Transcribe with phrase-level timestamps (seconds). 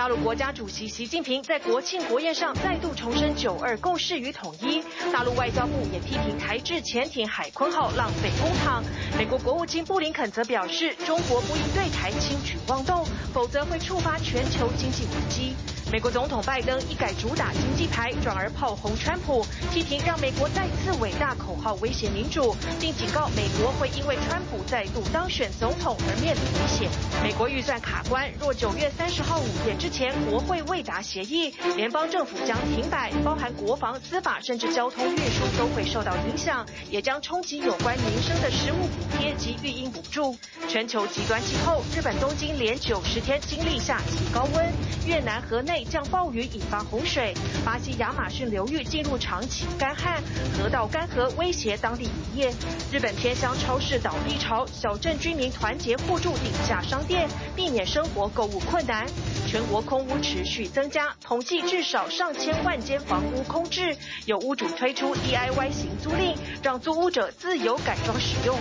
[0.00, 4.82] 大陆国家主席习近平在国庆国宴上再度重申“九二共识”与统一。
[5.12, 8.82] 大陆外交部也批评台制潜艇“海鲲号”浪费公帑。
[9.18, 15.54] 美国国务卿布林肯则表示，中国不应对台轻举妄动，否则会触发全球经济危机。
[15.90, 26.88] 美国总统拜登一改主打经济牌，转而炮轰川普，批评让美国再次伟大口号威胁民主，并警告美国会因为川普再度当选总统而面临危险。
[27.24, 40.36] 美国预算卡关，若九月三十号午夜之前国会未达协议，联邦政府将停摆，包含国防、司法甚至交通运输都会受到影响，也将冲击有关民生的食物补贴及育婴补助。
[40.68, 44.72] 全球极端气候，日本东京连九十天经历夏季高温，
[45.04, 45.79] 越南河内。
[45.84, 47.34] 降暴雨引发洪水，
[47.64, 50.22] 巴西亚马逊流域进入长期干旱，
[50.56, 52.52] 河道干涸威胁当地渔业。
[52.92, 59.06] 日本偏乡超市倒闭潮，小镇居民团结互助顶下商店，避免生活购物困难。
[59.46, 68.56] 全国空屋持续增加，统计至少上千万间房屋空置，有屋主推出 DIY 型租赁，让租屋者自由改装使用。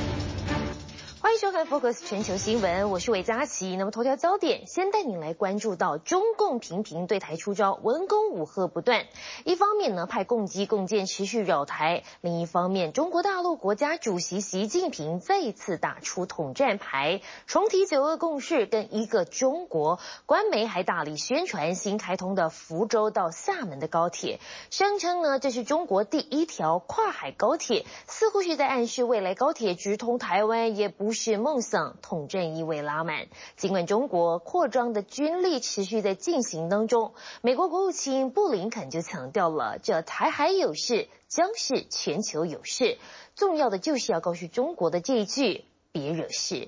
[1.22, 3.76] 欢迎收看 Focus 全球新闻，我是韦佳琪。
[3.76, 9.06] 那么头条焦点，先带您来关注到中共频频对台出招，文攻武吓不断。
[9.44, 20.00] 一方面呢，派共机共建持续扰台；另一方面，中国大陆国家主席习近平再次打出统战牌，重提九二共识跟一个中国。
[20.26, 24.40] 官媒还大力宣传新开通的福州到厦门的高铁，
[24.70, 31.09] 声称呢这是中国第一条跨海高铁，似乎是在暗示未来高铁直通台湾也不。
[31.10, 33.30] 不是梦想，统战意味拉满。
[33.58, 43.00] 尽管中国扩张的军力持续在进行当中，美国国务卿布林肯就强调了，这台海有事将是全球有事，
[43.34, 46.68] 重要的就是要告诉中国的这一句：别惹事。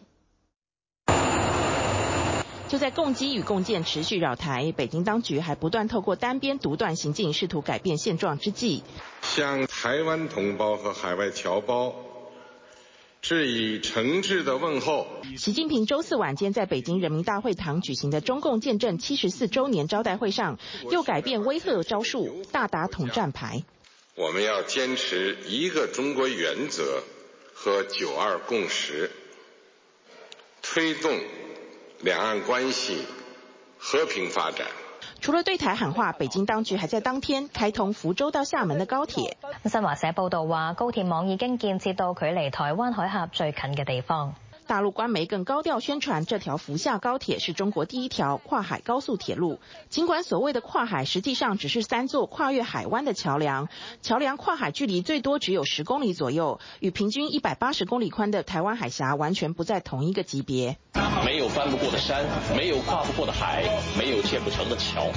[2.68, 8.84] 就在共机与共建持续扰台，北京当局还不断透过单边独断行径，试图改变现状之际，
[9.22, 11.94] 向台湾同胞和海外侨胞。
[13.22, 15.08] 致以诚挚的问候。
[15.38, 20.58] 习近平周四晚间在北京人民大会堂举行的中共建政七十四周年招待会上，
[20.90, 23.64] 又改变威吓招数，大打统战牌。
[24.16, 27.04] 我们要坚持一个中国原则
[27.54, 29.10] 和九二共识，
[30.62, 31.18] 推动
[32.02, 32.98] 两岸关系
[33.78, 34.68] 和平发展。
[35.22, 39.38] 除了对台喊话，北京当局还在当天开通福州到厦门的高铁。
[39.66, 44.34] 新华社报道话，高铁网已经建设到距离台湾海峡最近嘅地方。
[44.72, 49.60] 大陆官媒更高调宣传，这条福厦高铁是中国第一条跨海高速铁路。
[49.90, 53.68] 尽管所谓的跨海，实际上只是三座跨越海湾的桥梁，
[54.02, 60.78] 桥梁跨海距离最多只有十公里左右，与平均一百八十公里宽的台湾海峡完全不在同一个级别。
[61.26, 62.24] 没有翻不过的山，
[62.56, 63.66] 没有跨不过的海，
[64.00, 65.12] 没有建不成的桥。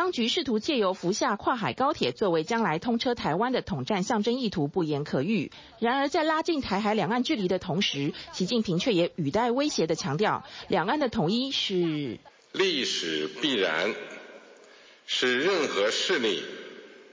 [0.00, 5.52] 当局试图借由福厦跨海高铁作为将来通车台湾的统战象征意图不言可喻。
[5.78, 12.18] 然而，在拉近台海两岸距离的同时，习近平却也语带威胁的强调，两岸的统一是
[12.52, 13.94] 历史必然，
[15.04, 16.44] 是任何势力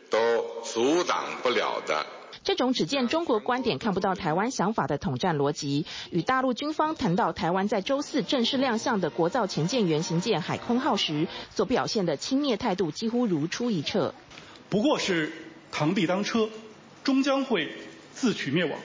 [0.09, 2.06] 都阻挡不了的。
[2.47, 14.16] 这种只见中国观点看不到台湾想法的统战逻辑，与大陆军方谈到台湾在周四正式亮相的国造潜舰原型舰海空号时所表现的轻蔑态度，几乎如出一辙。
[14.69, 15.30] 不过是
[15.74, 16.47] 螳臂当车，
[17.03, 17.69] 终将会
[18.13, 18.79] 自取灭亡。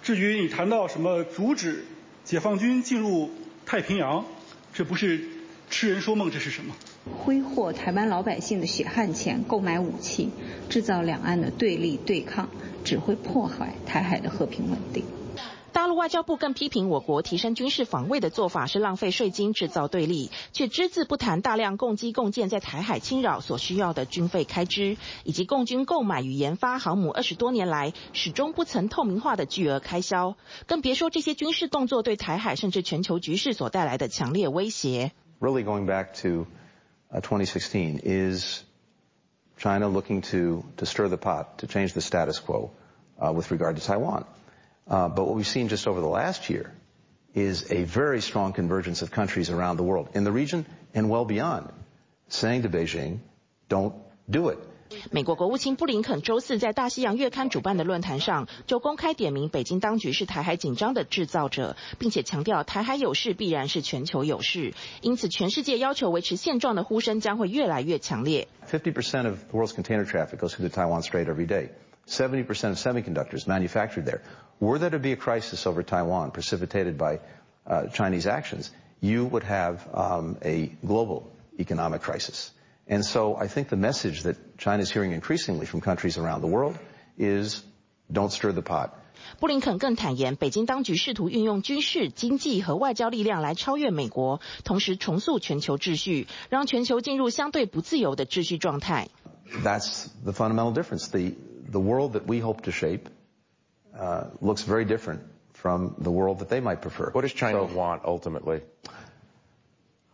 [0.00, 1.84] 至于你谈到什么阻止
[2.22, 3.32] 解放军进入
[3.66, 4.24] 太平洋，
[4.72, 5.20] 这不是
[5.68, 6.76] 痴人说梦，这是什么？
[7.16, 10.30] 挥霍台湾老百姓的血汗钱购买武器，
[10.68, 12.48] 制造两岸的对立对抗，
[12.84, 15.04] 只会破坏台海的和平稳定。
[15.70, 30.34] 大陆外交部更批评我国提升军事防卫的做法是浪费税金制造对立，却只字不谈大量共机共建在台海侵扰所需要的军费开支，以及共军购买与研发航母二十多年来始终不曾透明化的巨额开销，
[30.66, 35.12] 更别说这些军事动作对台海甚至全球局势所带来的强烈威胁。
[35.38, 36.46] Really going back to
[37.10, 38.62] Uh, 2016 is
[39.58, 42.70] China looking to to stir the pot to change the status quo
[43.18, 44.24] uh, with regard to Taiwan.
[44.86, 46.72] Uh, but what we've seen just over the last year
[47.34, 51.24] is a very strong convergence of countries around the world in the region and well
[51.24, 51.72] beyond
[52.28, 53.20] saying to Beijing,
[53.68, 53.94] don't
[54.28, 54.58] do it.
[55.11, 68.47] 美国国务卿布林肯周四在大西洋月刊主办的论坛上，就公开点名北京当局是台海紧张的制造者，并且强调台海有事必然是全球有事，因此全世界要求维持现状的呼声将会越来越强烈。
[68.69, 71.69] Fifty percent of the world's container traffic goes through the Taiwan Strait every day.
[72.05, 74.21] Seventy percent of semiconductors manufactured there.
[74.59, 77.19] Were there to be a crisis over Taiwan precipitated by
[77.93, 79.87] Chinese actions, you would have
[80.43, 82.51] a global economic crisis.
[82.87, 86.47] And so I think the message that China is hearing increasingly from countries around the
[86.47, 86.77] world
[87.17, 87.63] is
[88.11, 88.99] don't stir the pot.
[89.39, 99.07] 布林肯更坦言，北京当局试图运用军事、经济和外交力量来超越美国，同时重塑全球秩序，让全球进入相对不自由的秩序状态。
[99.63, 101.07] That's the fundamental difference.
[101.09, 101.35] The
[101.71, 103.03] the world that we hope to shape
[103.97, 105.19] uh, looks very different
[105.53, 107.11] from the world that they might prefer.
[107.11, 108.61] What does China So, want ultimately?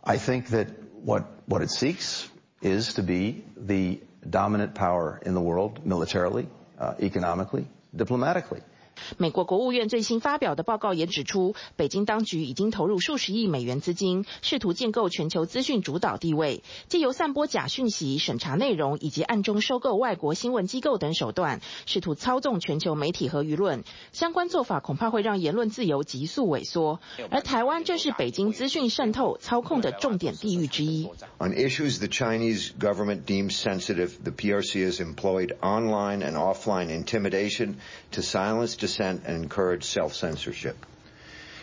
[0.03, 0.67] I think that
[1.03, 2.29] what what it seeks
[2.64, 8.62] is to be the dominant power in the world militarily, uh, economically, diplomatically.
[9.16, 23.84] 美国国务院最新发表的报告也指出，北京当局已经投入数十亿美元资金，试图建构全球资讯主导地位，借由散播假讯息、审查内容以及暗中收购外国新闻机构等手段，试图操纵全球媒体和舆论。
[24.12, 27.00] 相关做法恐怕会让言论自由急速萎缩。
[27.30, 31.08] 而台湾正是北京资讯渗透操控的重点地域之一。
[31.38, 37.74] On issues the Chinese government deems sensitive, the PRC has employed online and offline intimidation
[38.12, 40.76] to silence dissent and encourage self-censorship.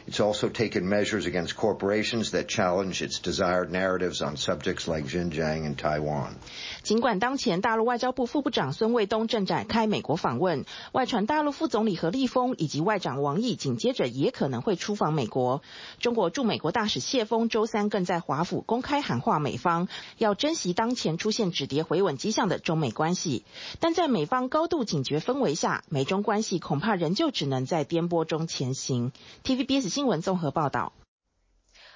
[0.06, 5.66] It's also taken measures against corporations that challenge its desired narratives on subjects like Xinjiang
[5.66, 6.36] and Taiwan.
[6.83, 15.62] 尽管当前大陆外交部副部长孙卫东正展开美国访问，外传大陆副总理何立峰以及外长王毅紧接着也可能会出访美国。
[16.00, 19.88] 中国驻美国大使谢锋周三更在华府公开喊话美方，
[20.18, 23.45] 要珍惜当前出现止跌回稳迹象的中美关系。
[23.80, 29.12] 但在美方高度警觉氛围下，美中关系恐怕仍旧只能在颠簸中前行。
[29.44, 30.94] TVBS 新闻综合报道。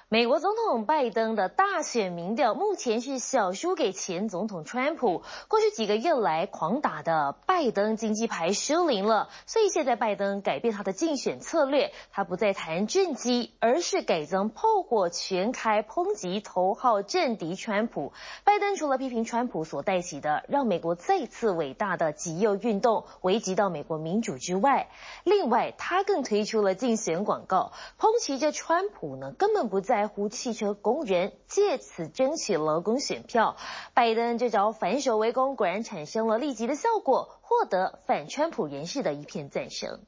[0.08, 5.24] 美国总统拜登的大选民调目前是小输给前总统川普。
[5.48, 18.12] 过去几个月来狂打的拜登经济牌失灵了，所以现在拜登改变他的竞选策略，他不再谈政绩，而是改增炮火全开抨击头号政敌川普。
[18.44, 24.88] 拜登除了批评川普所带起的让美国再次伟大的极右运动危及到美国民主之外，
[25.24, 29.95] 另外他更推出了竞选广告，抨击着川普呢根本不在。
[29.96, 33.56] 在乎汽车工人，借此争取劳工选票。
[33.94, 40.02] 拜登这招反手围攻，果然产生了立即的效果，获得反川普人士的一片赞声。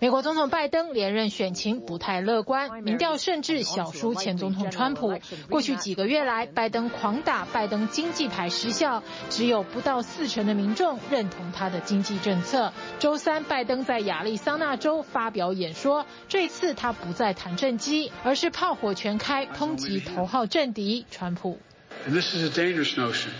[0.00, 5.20] 美国总统拜登连任选情不太乐观，民调甚至小输前总统川普。
[5.48, 12.72] 过去几个月来，拜登狂打拜登经济牌失效，只有不到四成的民众认同他的经济政策。
[12.98, 21.60] 周三，拜登在亚利桑那州发表演说，这次他不再谈政绩，而是炮火全开抨击头号政敌川普。
[22.08, 23.30] This is a dangerous notion.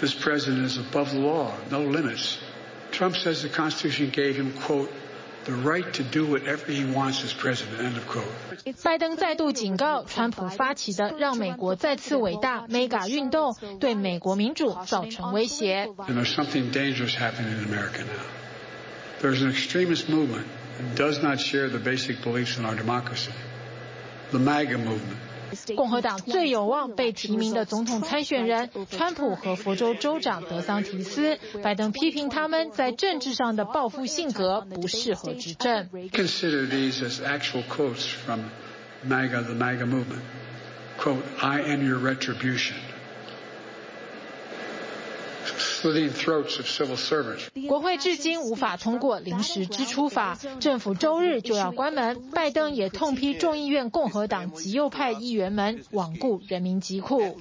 [0.00, 2.36] This president is above the law, no limits.
[2.93, 4.91] Trump says the Constitution gave him, quote,
[5.45, 8.27] the right to do whatever he wants as president, end of quote.
[8.83, 15.87] 拜登再度警告，川普发起的让美国再次伟大 “Mega 运动”对美国民主造成威胁。
[16.07, 18.25] And there's something dangerous happening in America now.
[19.21, 20.45] There's an extremist movement
[20.77, 23.31] that does not share the basic beliefs in our democracy.
[24.31, 25.17] The MAGA movement.
[25.76, 35.88] 共和党最有望被提名的总统参选人川普和佛州州长德桑提斯，拜登批评他们在政治上的报复性格不适合执政。
[36.12, 38.40] Consider these as actual quotes from
[39.04, 40.22] MAGA, the MAGA movement.
[40.98, 42.76] Quote, I am your retribution.
[47.68, 52.30] 国会至今无法通过临时支出法，政府周日就要关门。
[52.30, 57.36] 拜登也痛批众议院共和党极右派议员们罔顾人民疾苦。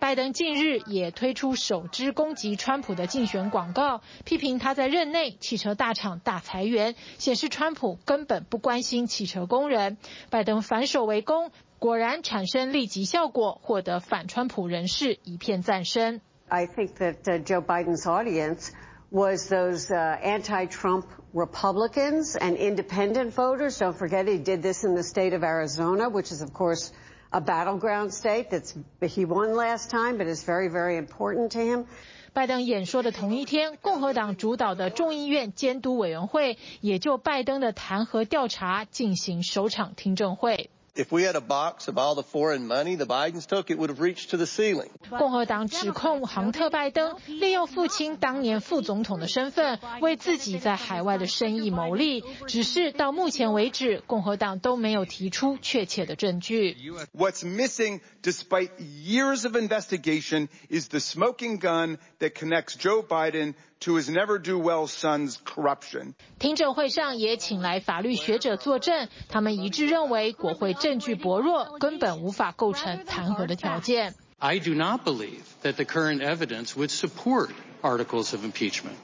[0.00, 9.96] 拜登近日也推出首支攻击川普的竞选广告，批评他在任内汽车大厂大裁员，显示川普根本不关心汽车工人。
[10.28, 11.50] 拜登反手为攻。
[11.78, 16.20] 果然产生立即效果，获得反川普人士一片赞声。
[16.48, 18.70] I think that Joe Biden's audience
[19.10, 23.78] was those anti-Trump Republicans and independent voters.
[23.78, 26.90] Don't forget he did this in the state of Arizona, which is of course
[27.30, 28.50] a battleground state.
[28.50, 31.86] That's he won last time, but it's very, very important to him.
[32.32, 40.70] 拜登演说的同一天，共和党主导的众议院监督委员会也就拜登的弹劾调查进行首场听证会。
[40.95, 44.01] If we had a box of all the foreign money the Bidens took, it would have
[44.01, 44.89] reached to the ceiling.
[45.09, 52.23] 共和党指控杭特·拜登利用父亲当年副总统的身份，为自己在海外的生意牟利。
[52.47, 56.75] 只是到目前为止，共和党都没有提出确切的证据。
[57.15, 64.09] What's missing, despite years of investigation, is the smoking gun that connects Joe Biden to his
[64.09, 66.13] never do well son's corruption.
[66.39, 74.15] 听证会上也请来法律学者作证，他们一致认为国会证据薄弱，根本无法构成弹劾的条件。
[74.39, 77.49] I do not believe that the current evidence would support
[77.81, 78.95] articles of impeachment.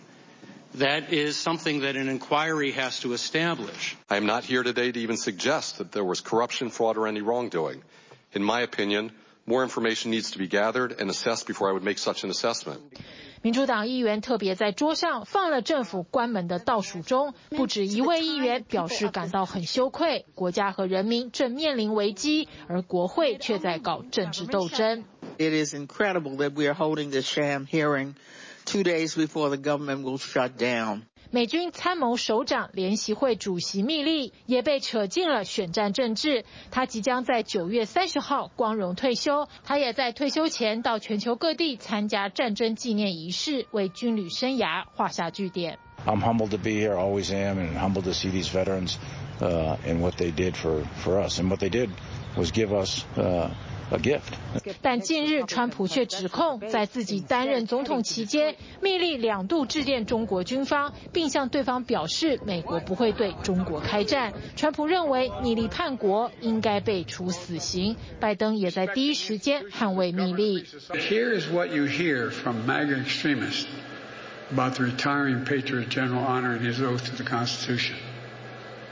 [0.77, 3.95] That is something that an inquiry has to establish.
[4.09, 7.21] I am not here today to even suggest that there was corruption, fraud, or any
[7.21, 7.81] wrongdoing.
[8.33, 9.11] In my opinion,
[9.45, 12.81] more information needs to be gathered and assessed before I would make such an assessment.
[13.42, 25.04] 民主党议员特别在桌上放了政府关门的倒数钟，不止一位议员表示感到很羞愧，国家和人民正面临危机，而国会却在搞政治斗争。
[25.38, 28.12] It is incredible that we are holding this sham hearing.
[28.69, 31.03] Two days before the government will shut down.
[31.31, 36.45] 美军参谋首长联席会主席密利也被扯进了选战政治。
[36.71, 39.47] 他即将在九月三十号光荣退休。
[39.63, 45.77] 他也在退休前到全球各地参加战争纪念仪式，为军旅生涯画下句点。
[46.05, 48.95] I'm humbled to be here, always am, and humbled to see these veterans,
[49.41, 51.89] uh, and what they did for for us, and what they did
[52.37, 53.49] was give us, uh.
[54.82, 64.32] 但近日，川普却指控，在自己担任总统期间，密利两度致电中国军方，并向对方表示美国不会对中国开战。
[64.54, 67.96] 川普认为密利叛国，应该被处死刑。
[68.20, 70.64] 拜登也在第一时间捍卫密利。
[70.90, 73.66] Here is what you hear from MAGA extremists
[74.52, 77.96] about the retiring patriot general honoring his oath to the Constitution.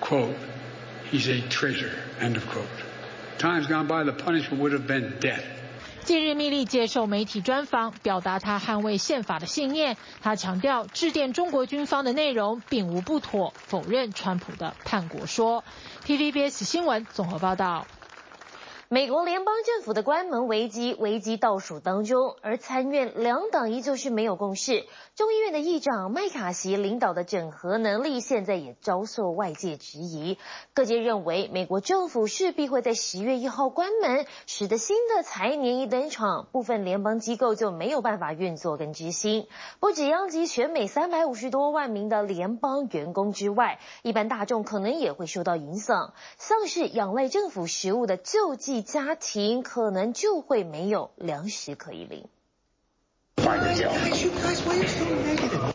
[0.00, 0.34] Quote,
[1.12, 2.87] he's a traitor, end of quote.
[3.38, 5.44] Times gone by, the punishment would have been death.
[6.04, 9.96] 近日，密利接受媒体专访，表达他捍卫宪法的信念。
[10.22, 15.62] 他强调，致电中国军方的内容并无不妥，否认川普的叛国说。
[16.06, 17.86] TVBS 新闻综合报道。
[18.90, 24.86] 美国联邦政府的关门危机危机倒数当中，而参院两党依旧是没有共识。
[25.14, 30.38] 众议院的议长麦卡锡领导的整合能力现在也遭受外界质疑。
[30.72, 39.48] 各界认为，美国政府势必会在十月一号关门，使得新的财年一登场，部分联邦机构就没有办法运作跟执行。
[39.80, 46.14] 不止殃及全美三百五十多万名的联邦员工之外，一般大众可能也会受到影响。
[46.38, 48.77] 丧失仰赖政府食物的救济。
[48.82, 52.28] 家庭可能就会没有粮食可以领。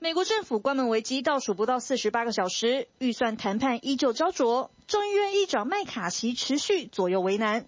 [0.02, 4.70] 美国政府关门危机倒数不到四十八个小时，预算谈判依旧焦灼。
[4.86, 7.66] 众议院议长麦卡锡持续左右为难。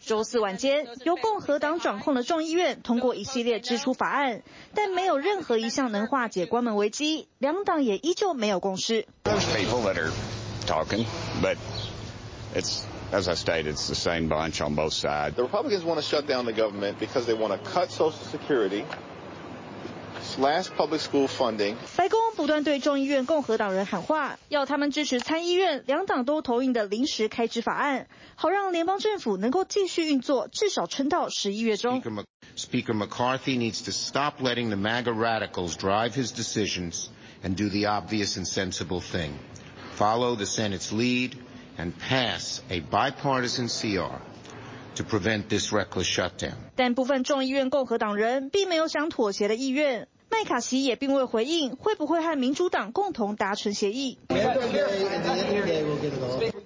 [0.00, 4.42] 周四晚间，由共和党掌控的众议院通过一系列支出法案，
[4.74, 9.06] 但没有任何一项能化解关门危机，两党也依旧没有共识。
[13.11, 15.35] As I stated, it's the same bunch on both sides.
[15.35, 18.83] The Republicans want to shut down the government because they want to cut Social Security,
[20.21, 21.77] slash public school funding.
[21.95, 32.01] 白宫不断对众议院共和党人喊话，要他们支持参议院两党都投影的临时开支法案，好让联邦政府能够继续运作，至少撑到十一月中。
[32.01, 32.23] Speaker,
[32.57, 37.07] Speaker McCarthy needs to stop letting the MAGA radicals drive his decisions
[37.43, 39.33] and do the obvious and sensible thing.
[39.95, 41.37] Follow the Senate's lead.
[41.78, 44.18] And pass a bipartisan CR
[44.96, 46.54] to prevent this reckless shutdown.
[46.76, 54.18] 但部分众议院共和党人并没有想妥协的意愿，麦卡锡也并未回应会不会和民主党共同达成协议。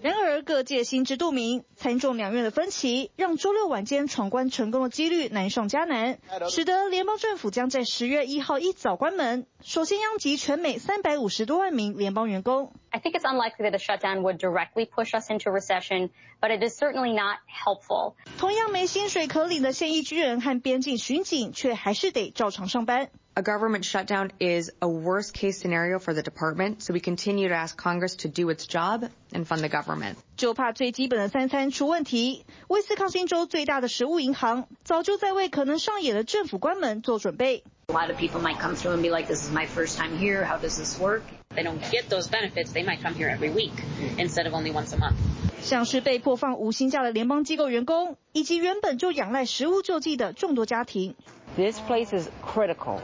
[0.03, 6.19] 然而各界心知肚明，参众两院的分歧让周六晚间闯关成功的几率难上加难，
[6.51, 12.73] 使得联邦政府将在十月一号一早关门，首先殃及全美三百五十多万名联邦员工。
[12.91, 16.11] I think it's unlikely that the shutdown would directly push us into recession,
[16.41, 18.15] but it is certainly not helpful.
[18.39, 23.11] 同样没薪水可领的现役军人和边境巡警却还是得照常上班。
[23.36, 27.78] A government shutdown is a worst case scenario for the department, so we continue to ask
[27.78, 30.18] Congress to do its job and fund the government.
[30.36, 32.46] 就怕最基本的三餐出问题。
[32.68, 37.64] 威斯康星州最大的食物银行早就在为可能上演的政府关门做准备。
[37.88, 40.44] A lot of people might come through and be like, this is my first time here.
[40.44, 41.22] How does this work?
[41.56, 42.74] They don't get those benefits.
[42.74, 43.72] They might come here every week
[44.18, 45.16] instead of only once a month.
[45.65, 51.15] 像是被迫放无薪假的联邦机构员工，以及原本就仰赖食物救济的众多家庭。
[51.57, 52.99] This place is critical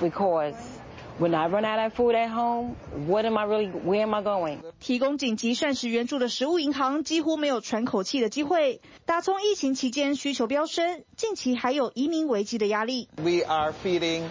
[0.00, 0.54] because
[1.18, 2.76] when I run out of food at home,
[3.08, 4.58] what am I really, where am I going?
[4.78, 8.80] 提供紧急膳食援助的食物银行几乎没有喘口气的机会。
[9.06, 13.08] 打从疫情期间需求飙升，近期还有移民危机的压力。
[13.16, 14.28] We are feeding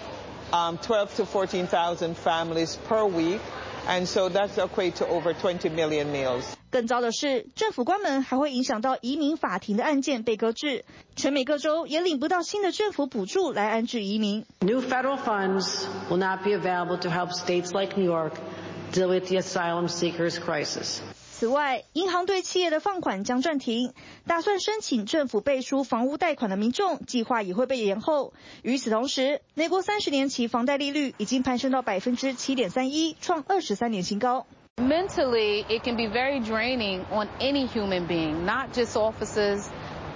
[0.51, 3.39] um, 12 to 14,000 families per week,
[3.86, 6.44] and so that's equate to over 20 million meals.
[6.70, 10.84] 更糟的是，政府关门还会影响到移民法庭的案件被搁置，
[11.16, 14.44] 全美各州也领不到新的政府补助来安置移民。
[14.60, 18.34] New federal funds will not be available to help states like New York
[18.92, 21.00] deal with the asylum seekers crisis.
[21.43, 23.91] 此外，银行对企业的放款将暂停，
[24.25, 28.31] 打算申请政府背书房屋贷款的民众计划也会被延后。
[28.61, 34.45] 与此同时，美国三十年期房贷利率已经攀升到百分之七点三一，创二十三年新高。
[34.77, 39.65] Mentally, it can be very draining on any human being, not just officers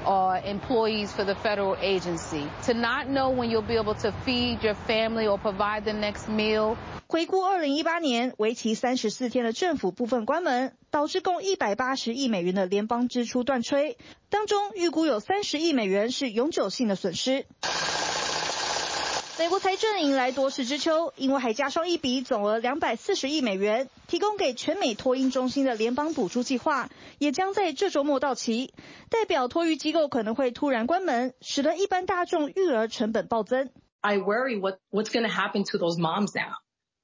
[0.08, 2.48] or employees for the federal agency.
[2.68, 6.30] To not know when you'll be able to feed your family or provide the next
[6.30, 6.78] meal.
[7.08, 13.98] 回顾二零一八年，为期三十四天的政府部分关门，导致共一百八十亿美元的联邦支出断吹，
[14.30, 17.46] 当中预估有三十亿美元是永久性的损失。
[19.39, 26.89] 美国财政迎来多事之秋，因为还加上一笔总额两百四十亿美元，提供给全美托婴中心的联邦补助计划，
[27.20, 28.74] 也将在这周末到期，
[29.12, 33.70] 代表托育机构可能会突然关门，使得一般大众育儿成本暴增。
[34.01, 36.56] I worry what what's going to happen to those moms now,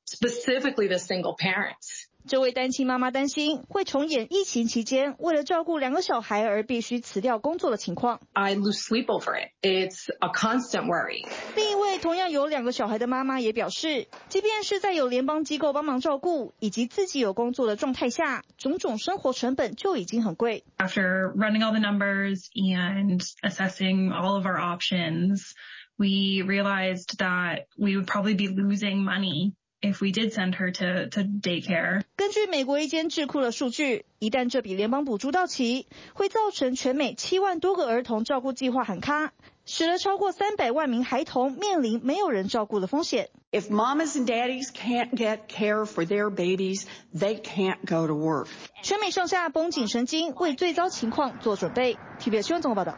[0.08, 2.03] specifically the single parents.
[2.26, 8.22] 这位单亲妈妈担心会重演疫情期间为了照顾两个小孩而必须辞掉工作的情况。
[8.32, 9.52] I lose sleep over it.
[9.62, 11.28] It's a constant worry.
[11.56, 20.64] 另一位同样有两个小孩的妈妈也表示，即便是在有联邦机构帮忙照顾以及自己有工作的状态下，种种生活成本就已经很贵。
[20.78, 25.52] After running all the numbers and assessing all of our options,
[25.98, 29.54] we realized that we would probably be losing money.
[29.84, 39.34] If we did send her to to daycare，根据美国一间智库的数据，一旦这笔联邦补助到期，会造成全美七万多个儿童照顾计划喊卡，
[39.66, 43.30] 使得超过三百万名孩童面临没有人照顾的风险。
[43.52, 48.48] If mamas and daddies can't get care for their babies, they can't go to work。
[48.84, 51.98] 全美上下绷紧神经，为最糟情况做准备。
[52.22, 52.98] TVBS 新闻综合报道。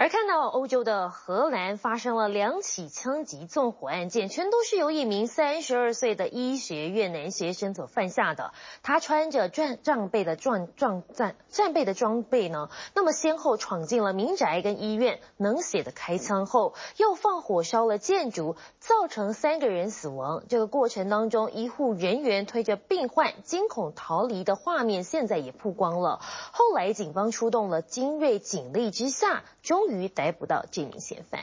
[0.00, 8.54] 而看到欧洲的荷兰发生了两起枪击纵火案件，全都是由一名三十二岁的医学院男学生所犯下的。
[8.82, 20.44] 他穿着战战备的装装战战备的装备呢，那么先后闯进了民宅跟医院，冷血的开枪后又放火烧了建筑，造成三个人死亡。
[20.48, 26.20] 这个过程当中，医护人员推着病患惊恐逃离的画面，现在也曝光了。
[26.22, 31.40] 后来警方出动了精锐警力之下，终于逮捕到这名嫌犯。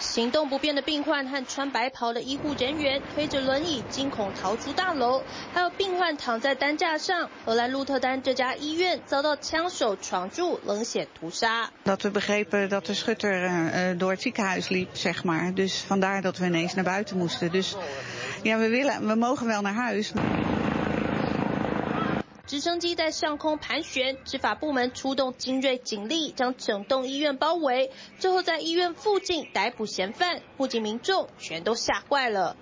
[0.00, 7.28] 行动不便的病患和穿白袍的医护人员推着轮椅惊恐逃出大楼，还有病患躺在担架上。
[7.44, 11.70] 荷兰鹿特丹这家医院遭到枪手闯入，冷血屠杀。
[11.84, 15.52] Dat we begrepen dat de schutter door het ziekenhuis liep, zeg maar.
[15.54, 17.50] Dus vandaar dat we ineens naar buiten moesten.
[17.50, 17.76] Dus
[18.42, 20.12] ja, we willen, we mogen wel naar huis.
[22.48, 32.56] 直升机在上空盘旋，执法部门出动精锐警力，将整栋医院包围，最后在医院附近逮捕嫌犯，附近民众全都吓坏了。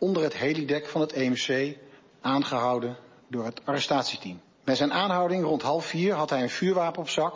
[0.00, 1.76] Onder het helidek van het EMC
[2.22, 2.96] aangehouden
[3.28, 4.40] door het arrestatieteam.
[4.64, 7.34] Bij zijn aanhouding rond half vier had hij een vuurwapen op zak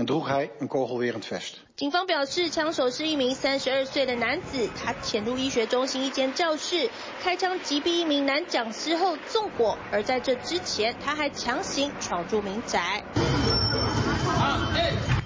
[0.00, 1.58] en droeg hij een kogelwerend vest。
[1.76, 6.88] 警方表示，枪手是一名三十二岁的男子，他潜入医学中心一间教室，
[7.22, 13.04] 开枪击毙一名男讲师后纵火，而在这之前，他还强行闯入民宅。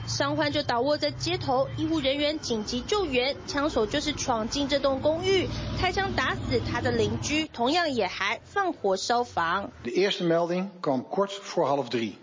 [0.08, 5.48] 伤患就倒卧在街头，医护人员紧急救援，枪手就是闯进这栋公寓，
[5.80, 9.70] 开枪打死他的邻居，同样也还放火烧房。
[9.84, 12.14] De eerste melding kwam kort voor half drie.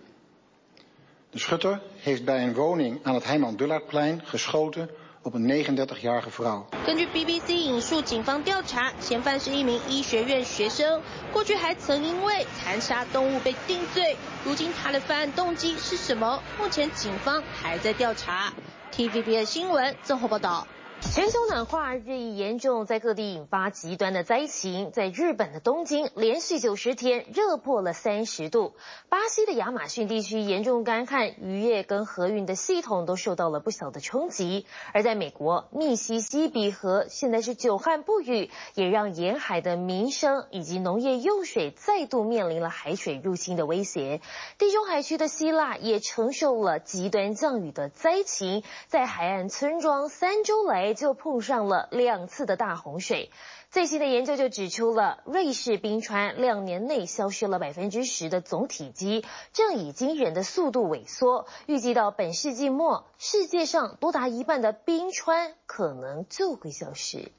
[1.31, 4.89] De schutter heeft bij een woning aan het Heiman Dullardplein geschoten
[5.21, 6.67] op een 39-jarige vrouw。
[6.85, 14.17] 根据 BBC 引述警方调查，嫌犯是一名医学院学生，过去还曾因为残杀动物被定罪。
[14.43, 16.41] 如今他的犯案动机是什么？
[16.59, 18.51] 目前警方还在调查。
[18.91, 20.67] TVB 新闻综合报道。
[21.01, 24.91] 全球暖化日益严重，在各地引发极端的灾情。
[24.91, 28.75] 在日本的东京，连续九十天热破了三十度。
[29.09, 34.65] 巴西的亚马逊地区严重干旱，渔业跟河运的系统都受到了不小的冲击。
[34.93, 44.21] 而在美国，密西西比河现在是久旱不雨，也让沿海的民生以及农业用水再度面临了海水入侵的威胁。
[44.57, 50.90] 地中海区的希腊也承受了极端降雨的灾情，在海岸村庄三周来。
[50.93, 53.31] 就碰上了两次的大洪水。
[53.69, 59.23] 最新的研究就指出了，瑞士冰川两年内消失了百分之十的总体积，
[59.53, 61.47] 正以惊人的速度萎缩。
[61.67, 67.31] 预计到本世纪末，世界上多达一半的冰川可能就会消失。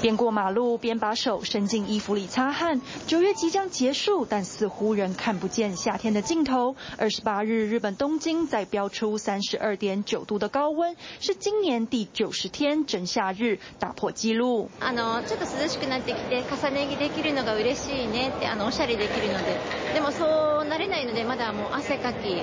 [0.00, 2.80] 边过马路边把手伸进衣服里擦汗。
[3.06, 6.76] 九月即将结束，但似乎仍看不见夏天的尽头。
[6.98, 14.68] 二十八日，日本东京再飙出三十二点九度的高温，是今年第九十天真夏日，打破纪录。
[14.80, 19.56] あのちょっと凉しくなってきて重ね着できるのが嬉しいねってあのおしゃれできるので。
[19.94, 22.42] でもそうなれないのでまだもう汗かき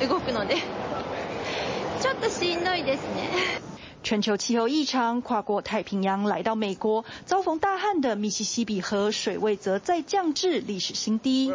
[0.00, 0.56] 动くので
[2.00, 3.71] ちょっとしんどいですね。
[4.03, 11.49] 全球气候异常，跨过太平洋来到美国，遭逢大旱的密西西比河水位则再降至历史新低。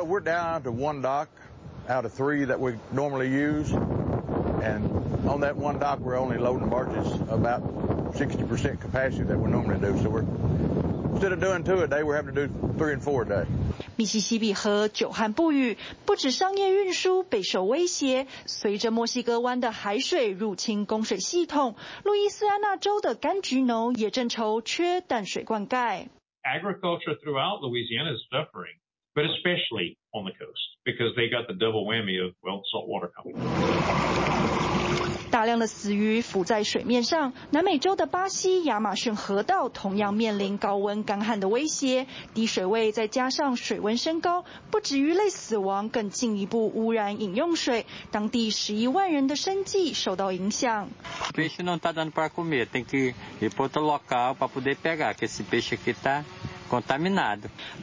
[11.17, 13.45] instead of doing two a day, we're having to do three and four a day.
[13.95, 18.27] 密西西比河久旱不雨，不止商业运输备受威胁。
[18.45, 26.07] 随着墨西哥湾的海水入侵供水系统，路易斯安那州的柑橘农也正愁缺淡水灌溉。
[26.43, 28.75] Agriculture throughout Louisiana is suffering,
[29.13, 33.11] but especially on the coast because they got the double whammy of well salt water
[33.13, 33.37] coming.
[35.30, 50.88] 大量的死鱼浮在水面上，南美洲的巴西亚马逊河道同样面临高温干旱的威胁，低水位再加上水温升高，不止鱼类死亡，更进一步污染饮用水，当地十一万人的生计受到影响。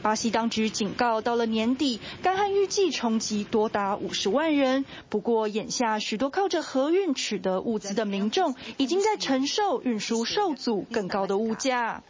[0.02, 4.84] 巴西当局警告，到了年底，干旱预计冲击多达五十万人。
[5.08, 12.02] 不过，眼下许多靠着河运取得物资的民众，已经在承受运输受阻更高的物价。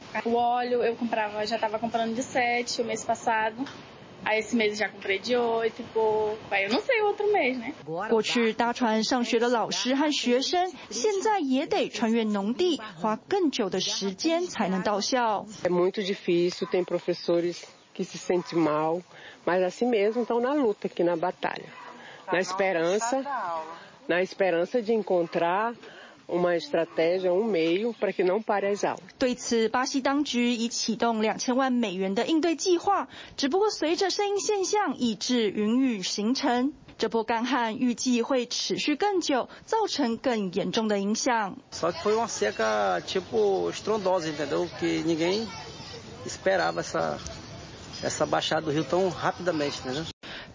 [8.09, 15.45] 过去搭船上学的老师和学生，现在也得穿越农地，花更久的时间才能到校。
[29.18, 33.08] 对此，巴西当局已启动两千万美元的应对计划。
[33.36, 41.58] 只不过，随着圣婴现象抑制云雨形成，这波干旱预计会持续更久，造成更严重的影响。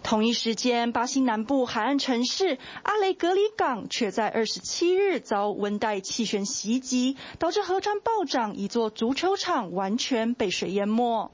[0.02, 11.30] 同一时间，巴西南部海岸城市阿雷格里港却在二十七日遭温带气旋袭击，导致河川暴涨，一座足球场完全被水淹没。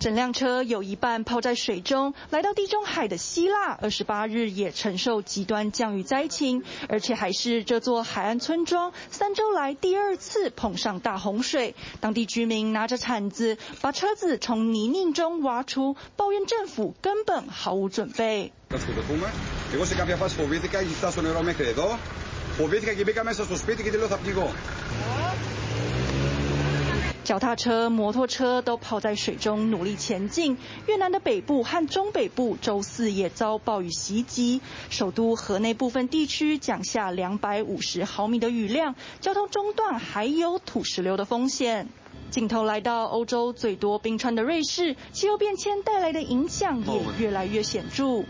[0.00, 2.14] 整辆车有一半泡在水中。
[2.30, 11.74] 来到地中海的希腊，二十八日也承受极端降雨灾情，而且还是这座海岸村庄三周来第二次碰上大洪水。
[12.00, 18.52] 当地居民拿着铲子把车子从泥泞中挖出，抱怨政府根本毫无准备。
[27.30, 30.58] 脚踏车、摩托车都泡在水中努力前进。
[30.88, 41.88] 越南的北部和中北部周四也遭暴雨袭击，首都河内部分地区降下两百五十毫米的雨量，交通中断，还有土石流的风险。
[42.30, 48.24] 镜头来到欧洲最多冰川的瑞士，气候变迁带来的影响也越来越显著。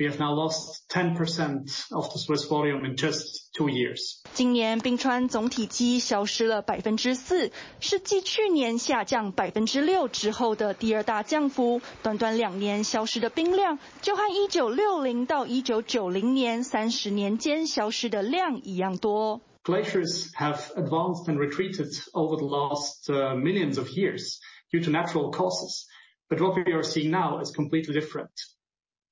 [0.00, 4.20] We have now lost 10% of the Swiss volume in just two years.
[4.34, 11.80] 今年冰川总体积消失了百分之四，是继去年下降百分之六之后的第二大降幅。
[12.02, 19.40] 短短两年消失的冰量，就和一九六零到一九九零年三十年间消失的量一样多。
[19.64, 24.38] Glaciers have advanced and retreated over the last millions of years
[24.70, 25.86] due to natural causes,
[26.28, 28.28] but what we are seeing now is completely different.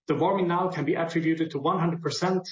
[0.09, 2.47] The warming now can be attributed to 100%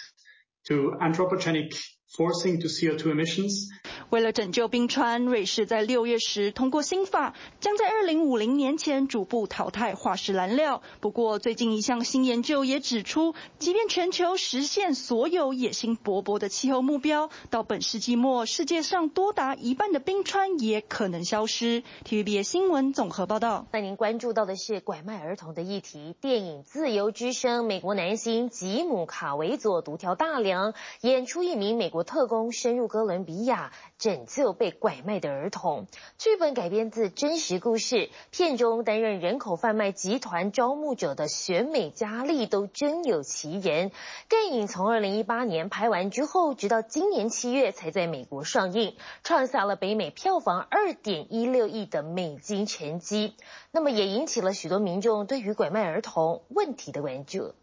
[0.67, 1.75] to anthropogenic
[2.17, 3.69] forcing to CO2 emissions.
[4.09, 10.81] 为了拯救冰川，瑞士在六月时通过新法，将在二零五零年前逐步淘汰化石燃料。
[11.01, 21.83] 不过，最近一项新研究也指出，即便全球实现所有野心勃勃的气候目标，到本世纪末，世界上多达一半的冰川也可能消失。
[22.05, 23.67] TVBS 新闻综合报道。
[23.73, 26.15] 那您关注到的是拐卖儿童的议题。
[26.21, 32.06] 电影《自由之声》，美国男星吉姆·卡维佐独挑大梁，演出一名美国。
[32.07, 35.85] 特工深入哥伦比亚拯救被拐卖的儿童。
[36.17, 43.91] 剧本改编自真实故事，片中担任人口贩卖集团招募者的选美佳丽都真有其人。
[44.29, 53.35] 电影从二零一八年拍完之后，直到今年七月才在美国上映，创下了北美票房二点一六亿的美金成绩。
[53.71, 57.53] 那么也引起了许多民众对于拐卖儿童问题的关注。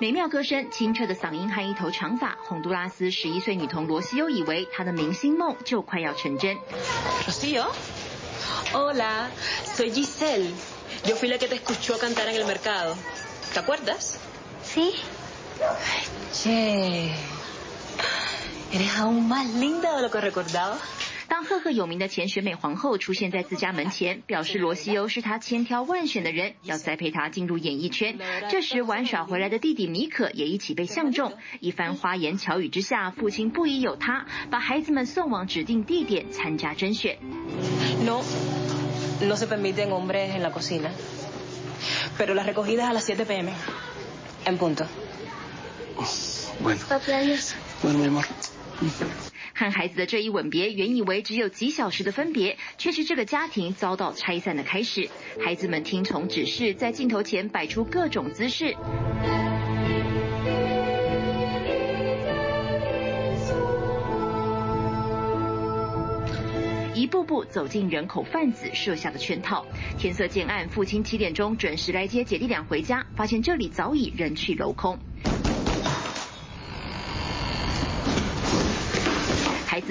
[0.00, 6.56] 美妙歌声、清澈的嗓音和一头长发，洪都拉斯十一岁女童罗西欧以为她的明星梦就快要成真。
[6.56, 7.66] 罗西欧，
[8.72, 9.28] Hola,
[9.64, 10.52] soy Giselle.
[11.04, 12.96] Yo fui la que te escuchó cantar en el mercado.
[13.54, 14.18] ¿Te acuerdas?
[14.62, 14.92] Sí.
[16.32, 17.10] Che,
[18.72, 20.76] eres aún más linda de lo que recordaba.
[21.31, 28.19] 当赫赫有名的前选美皇后出现在自家门前，表示罗西欧是她千挑万选的人，要栽培她进入演艺圈。
[28.49, 31.31] 这时玩耍回来的弟弟米可也一起被相中。
[31.61, 37.17] 一番花言巧语之下，父亲不疑有他，把孩子们送往指定地点参加甄选。
[38.03, 38.21] No,
[39.21, 40.91] no se permiten hombres en la cocina,
[42.17, 43.53] pero la recogida a las 7 p.m.
[44.43, 44.85] en punto.
[46.61, 46.81] Bueno,
[47.81, 48.25] bueno, mi amor.
[49.53, 55.09] 和孩子的这一吻别，原以为只有几小时的分别，却是这个家庭遭到拆散的开始。
[55.43, 58.75] 孩子们听从指示，在镜头前摆出各种姿势，
[66.93, 69.65] 一步步走进人口贩子设下的圈套。
[69.97, 74.97] 天色渐暗，父亲七点钟准时来接姐弟俩回家，发现这里早已人去楼空。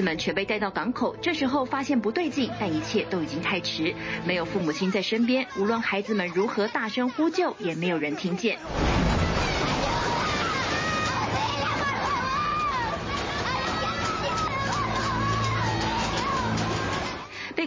[0.01, 8.59] 们却被带到港口，这时候发现不对劲，但一切都已经太迟，没有父母亲在身边，无论孩子们如何大声呼救，也没有人听见。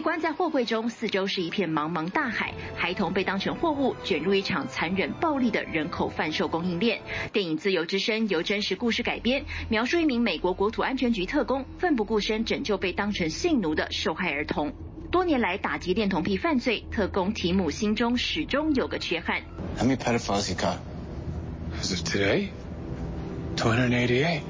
[0.04, 7.00] 关在货柜中，四周是一片茫茫大海，孩童被当成货物卷入一场残忍暴力的人口贩售供应链。
[7.32, 14.70] 电影《自由之声》由真实故事改编，描述一名美国国土安全局特工奋不顾身拯救被当成性奴的受害儿童。
[15.10, 19.40] 多年来打击恋童癖犯罪，特工提姆心中始终有个缺憾。
[19.78, 20.76] How many pedophiles you got?
[21.80, 22.50] As of today,
[23.56, 24.42] 288.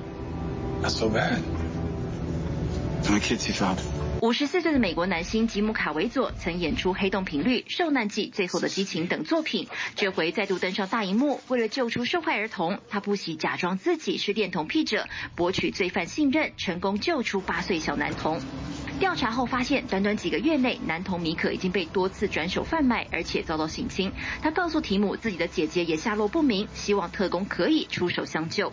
[0.83, 1.39] Not so bad.
[3.05, 3.79] How many kids you found?
[4.21, 11.41] 五十四岁的美国男星吉姆·卡维佐曾演出《黑洞频率》《受难记》《最后的激情》等作品，这回再度登上大荧幕。
[11.49, 18.41] 为了救出受害儿童，他不惜假装自己是恋童癖者，博取罪犯信任，成功救出八岁小男童。
[18.99, 24.11] 调查后发现，短短几个月内，男童米可已经被多次转手贩卖，而且遭到性侵。
[24.41, 28.73] 他告诉提姆，自己的姐姐也下落不明，希望特工可以出手相救。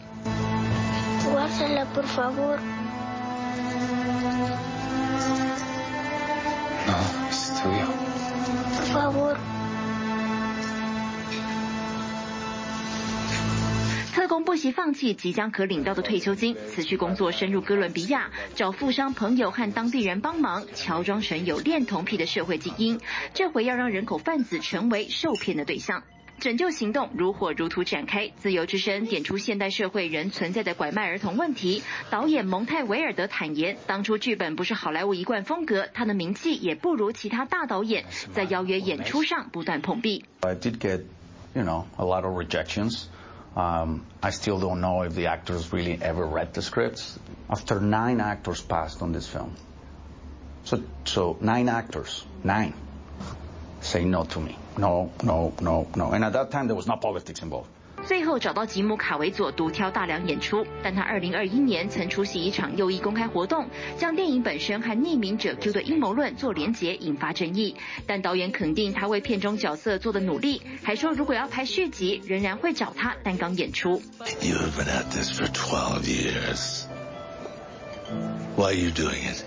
[14.14, 23.00] 特工不惜放弃即将可领到的退休金，辞去工作，深入哥伦比亚，找富商朋友和当地人帮忙，乔装成有恋童癖的社会精英。
[23.34, 26.04] 这回要让人口贩子成为受骗的对象。
[26.42, 31.84] 拯救行动如火如荼展开，自由之声点出现代社会仍存在的拐卖儿童问题。
[32.10, 40.26] 导演蒙泰维尔德坦言，当初剧本不是好莱坞一贯风格，他的名气也不如其他大导演，在邀约演出上不断碰壁。
[40.40, 41.04] I did get,
[41.54, 43.04] you know, a lot of rejections.
[43.54, 47.20] Um, I still don't know if the actors really ever read the scripts.
[47.50, 49.52] After nine actors passed on this film,
[50.64, 52.74] so so nine actors, nine,
[53.82, 54.58] say no to me.
[54.78, 56.12] No, no, no, no.
[56.12, 57.66] And at that time, there was no politics involved.
[58.04, 67.76] 最后找到吉姆·卡维佐独挑大梁演出，但他2021年曾出席一场右翼公开活动，将电影本身和匿名者 Q 的阴谋论做连结，引发争议。
[68.08, 74.02] 但导演肯定他为片中角色做的努力，还说如果要拍续集，仍然会找他担纲演出。
[74.42, 76.86] You have been at this for 12 years.
[78.56, 79.44] Why are you doing it?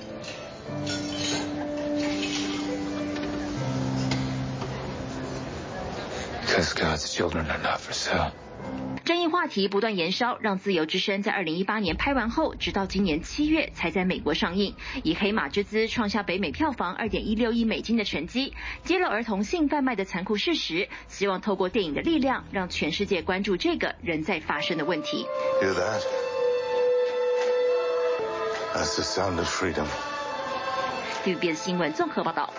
[9.04, 25.26] 争议话题不断延烧，让《自由之声》在二零一八年拍完后，直到今年七月才在美国上映，以黑马之姿创下北美票房二点一六亿美金的成绩，揭露儿童性贩卖的残酷事实，希望透过电影的力量，让全世界关注这个仍在发生的问题。
[31.24, 32.52] TVBS 新闻综合报道。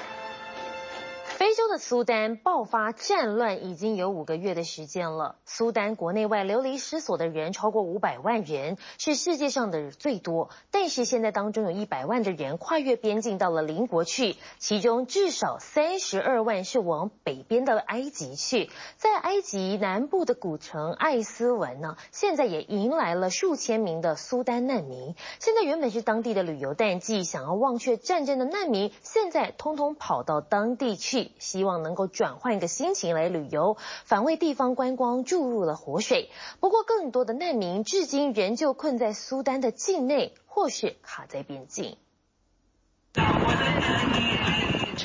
[1.36, 5.36] 非洲的苏丹爆发战乱已经有五个月的时间了。
[5.43, 10.50] 苏丹国内外流离失所的人超过五百万人，是世界上的最多。
[10.71, 18.69] 但是现在当中有一百万的人跨越边境到了邻国去，其中至少三十二万是往北边的埃及去。
[18.95, 25.15] 在埃及南部的古城艾斯文呢，现在也迎来了数千名的苏丹难民。
[25.41, 31.25] 现在原本是当地的旅游淡季，想要忘却战争的难民，现在通通跑到当地去。
[31.40, 36.30] 希望能够转换一个心情来旅游，反为地方观光注入了活水。
[36.60, 41.98] 不过，更多的难民至今仍旧困在苏丹的境内，或是卡在边境。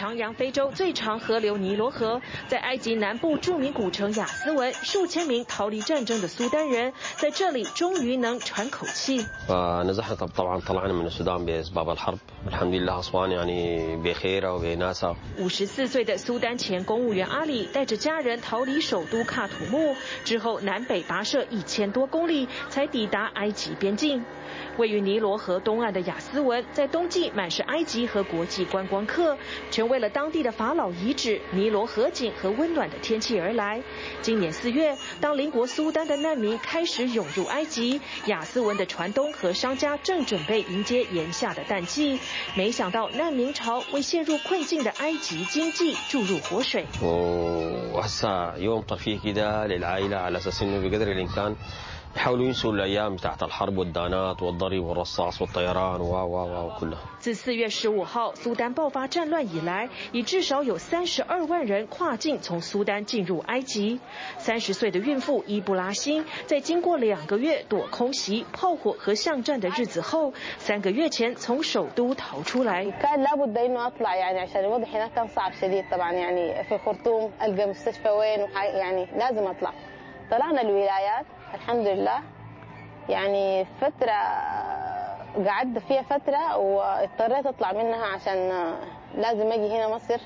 [0.01, 9.27] 徜徉非洲最长河流尼罗河，在埃及南部著名古城雅斯文，数千名逃离战争的苏丹人在这里终于能喘口气。
[15.37, 24.25] 五十四岁的苏丹前公务员阿里带着家人逃离首都喀土穆，之后南北跋涉一千多公里才抵达埃及边境。
[24.79, 29.37] 位于尼罗河东岸的雅斯文，在冬季满是埃及和国际观光客，
[29.71, 33.83] 全为了当地的法老遗址、尼罗河景和温暖的天气而来。
[34.23, 42.21] 今年四月，当邻国苏丹的难民开始涌入埃及，亚斯文的船东和商家正准备迎接炎夏的淡季，
[42.55, 46.87] 没想到难民潮为陷入困境的埃及经济注入活水。
[57.21, 64.01] 自四月十五号苏丹爆发战乱以来，已至少有三十二万人跨境从苏丹进入埃及。
[64.39, 72.85] 三十岁的孕妇伊布拉辛在经过两个月躲空袭、炮火和巷战的日子后，三个月前从首都逃出来。
[80.31, 82.21] طلعنا الولايات الحمد لله
[83.09, 84.21] يعني فترة
[85.49, 88.73] قعدت فيها فترة واضطريت أطلع منها عشان
[89.15, 90.21] لازم أجي هنا مصر.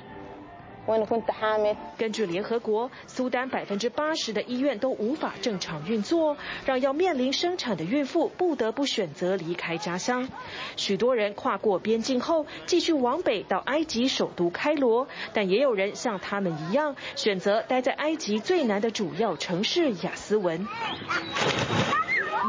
[1.97, 10.29] 根据联合国，苏丹百分之八十的医院都无法正常运作，让要面临生产的孕妇不得不选择离开家乡。
[10.77, 20.67] 许多人跨过边境后，继续往北到埃及首都开罗，但也有人像他们一样，选择待在埃及最南的主要城市亚斯文。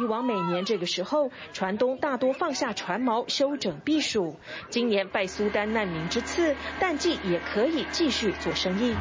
[0.02, 4.38] 以往每年这个时候，船东大多放下船锚休整避暑。
[4.70, 8.96] 今年拜苏丹难民之赐，淡季也可以继续做生意。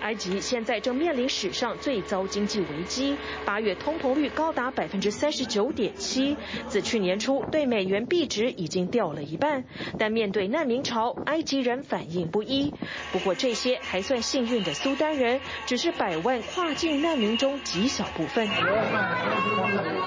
[0.00, 6.36] 埃及现在正面临史上最遭经济危机，八月通膨率高达百分之三十九点七，
[6.68, 9.64] 自去年初对美元币值已经掉了一半。
[9.98, 12.72] 但面对难民潮，埃及人反应不一。
[13.12, 18.48] 不过这些还算幸运的苏丹人，只是百万跨境难民中极小部分。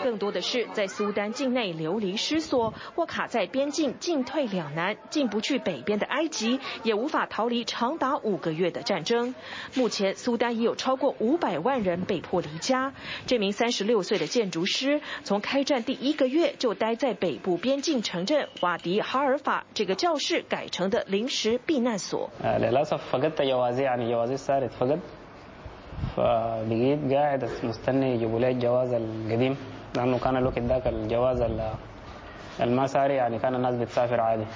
[0.03, 9.33] 更多的是在苏丹境内流离失所，或卡在边境进退两难，进不去北边的埃及，也无法逃离长达五个月的战争，
[9.75, 12.93] 目前苏丹已有超过五百万人被迫离家。
[13.25, 22.29] 这名三十六岁的建筑师从开战第一个月就待在北部边境城镇瓦迪哈尔法这个教室改成的临时避难所。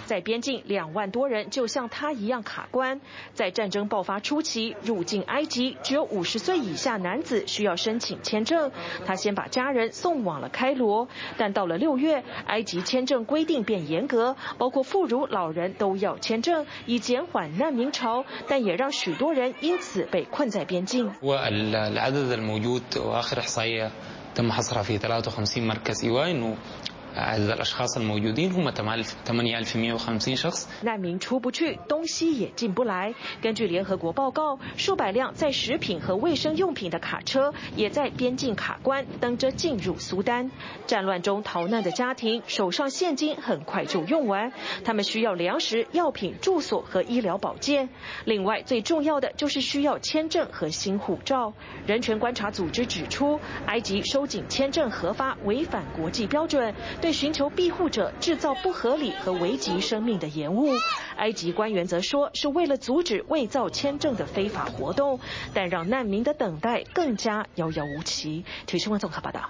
[0.05, 2.99] 在边境，两万多人就像他一样卡关。
[3.33, 8.71] 在战争爆发初期，入境埃及只有五十岁以下男子需要申请签证。
[9.05, 21.11] 他先把家人送往了开罗，但到了六月，埃及签证规定变严格，包括妇孺、老人都要签证，以减缓难民潮，但也让许多人因此被困在边境。
[30.81, 33.13] 难民出不去，东西也进不来。
[33.41, 40.49] 根据联合国报告，数百辆载食品和卫生用品的卡车也在边境卡关，等着进入苏丹。
[40.87, 44.51] 战乱中逃难的家庭手上现金很快就用完，
[44.83, 47.89] 他们需要粮食、药品、住所和医疗保健。
[48.25, 51.53] 另外，最重要的就是需要签证和新护照。
[51.85, 56.73] 人权观察组织指出，埃及收紧签证核发违反国际标准。
[57.03, 60.69] 对寻求庇护者制造不合理和危及生命的延误。
[61.17, 65.19] 埃及官员则说是为了阻止伪造签证的非法活动，
[65.53, 68.45] 但让难民的等待更加遥遥无期。
[68.67, 69.49] 体育新闻综合报道。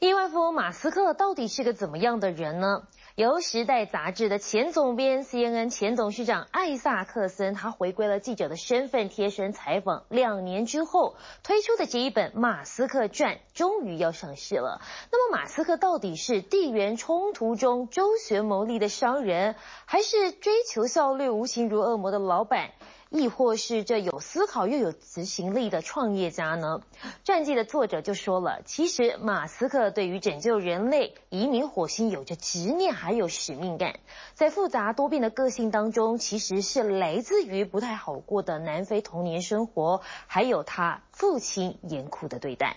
[0.00, 2.82] 亿万富翁马斯克到底是个怎么样的人呢？
[3.14, 10.04] 由《时代》杂志的前总编、CNN 前董事长艾萨克森，他回归了记者的身份，贴身采访。
[10.08, 14.80] 两年之后推出的这一本《马斯克传》终于要上市了。
[15.10, 22.70] 那么，马斯克到底是地缘冲突中周旋牟利的商人，还是追求效率、无情如恶魔的老板？
[23.12, 26.80] 亦或是这有思考又有执行力的创业家呢？
[27.24, 33.96] 传记的作者就说了，其实马斯克对于拯救人类、移民火星有着执念，还有使命感。
[34.32, 42.76] 在复杂多变的个性当中，其实是来自于不太好过的南非童年生活，还有他父亲严酷的对待。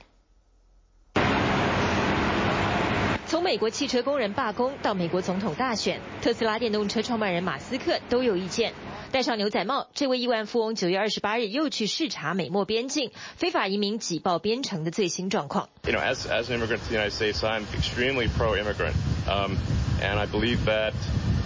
[3.27, 8.73] 从美国汽车工人罢工到美国总统大选，特斯拉电动车创办人马斯克都有意见。
[9.15, 15.69] 戴上牛仔帽，这位亿万富翁九月二十八日又去视察美墨边境非法移民挤爆边城的最新状况。
[15.87, 18.91] You know, as as an immigrant to the United States, I'm extremely pro-immigrant,
[19.25, 19.55] um,
[20.01, 20.91] and I believe that,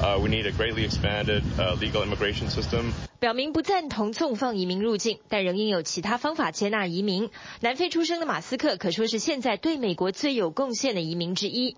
[0.01, 2.91] uh, we need a greatly expanded, uh, legal immigration system.
[3.19, 7.29] 表明不赞同纵放移民入境，但仍应有其他方法接纳移民。
[7.59, 11.77] 南非出生的马斯克可说是现在对美国最有贡献的移民之一。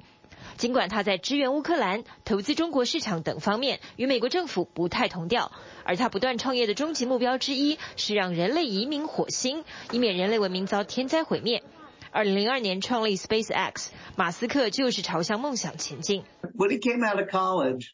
[0.61, 5.53] 尽管他在支援乌克兰、投资中国市场等方面与美国政府不太同调，
[5.85, 11.63] 而他不断创业的终极目标之一是让人类移民火星，以免人类文明遭天灾毁灭。
[12.11, 16.25] 二零零二年创立 SpaceX，马斯克就是朝向梦想前进。
[16.55, 17.91] When he came out of college,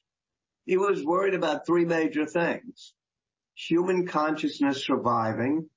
[0.64, 2.92] he was worried about three major things:
[3.56, 5.68] human consciousness surviving,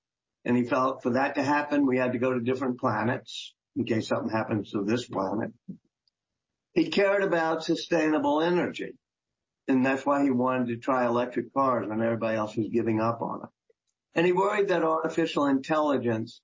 [0.43, 3.85] and he felt for that to happen, we had to go to different planets in
[3.85, 5.51] case something happens to this planet.
[6.73, 8.95] He cared about sustainable energy,
[9.67, 13.21] and that's why he wanted to try electric cars when everybody else was giving up
[13.21, 13.49] on it.
[14.13, 16.41] And he worried that artificial intelligence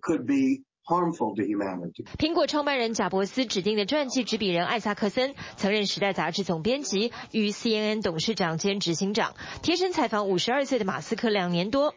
[0.00, 2.04] could be harmful to humanity.
[2.18, 11.94] 苹果创办人贾伯斯指定的传记执笔人艾萨克森，曾任《时代》杂志总编辑与 CNN 董事长兼执行长，贴身采访五十二岁的马斯克两年多。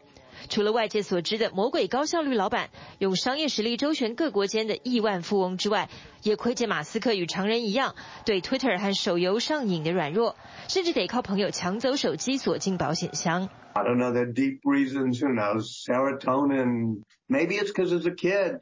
[0.48, 5.88] 除了外界所知的魔鬼高效率老板，用商业实力周旋各国间的亿万富翁之外，
[6.22, 7.94] 也窥见马斯克与常人一样，
[8.24, 10.36] 对 Twitter 和手游上瘾的软弱，
[10.68, 13.48] 甚至得靠朋友抢走手机锁进保险箱。
[13.72, 17.02] I don't know the deep reasons, who knows, serotonin.
[17.28, 18.60] Maybe it's because as a kid,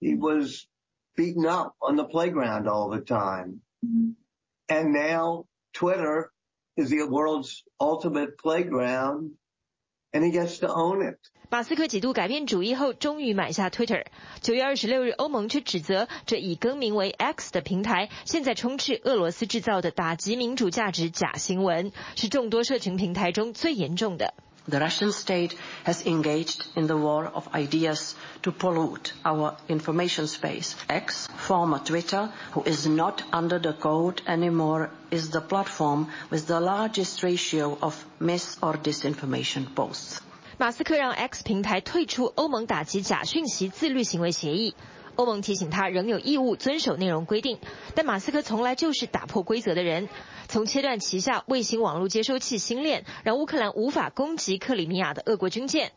[0.00, 0.66] he was
[1.14, 3.60] beaten up on the playground all the time.
[4.66, 5.44] And now
[5.74, 6.32] Twitter
[6.76, 9.32] is the world's ultimate playground.
[10.11, 11.17] And he gets to own it.
[11.51, 14.05] 马斯克几度改变主意后，终于买下 Twitter。
[14.41, 24.33] 九月二十六日，欧盟却指责这已更名为 X 的平台，现在充斥俄罗斯制造的打击民主价值假新闻，是众多社群平台中最严重的。
[24.68, 25.54] The Russian state
[25.84, 30.74] has engaged in the war of ideas to pollute our information space.
[30.88, 36.60] X, former Twitter, who is not under the code anymore, is the platform with the
[36.60, 40.22] largest ratio of mis or disinformation posts.
[40.56, 44.74] 马斯克让 X 平台退出欧盟打击假讯息自律行为协议。
[45.19, 47.59] 欧盟提醒他仍有义务遵守内容规定，
[47.93, 50.07] 但马斯克从来就是打破规则的人。
[50.47, 55.91] 从切断旗下卫星网络接收器星链，让乌克兰无法攻击克里米亚的俄国军舰，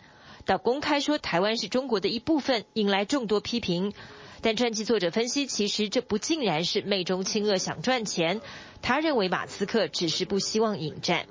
[0.45, 3.93] 到公开说台湾是中国的一部分，引来众多批评。
[4.41, 8.41] 但传记作者分析，其实这不尽然是昧中亲恶想赚钱。
[8.83, 11.27] 他认为马斯克只是不希望引战。